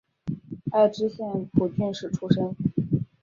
[0.71, 2.55] 爱知县蒲郡市出身。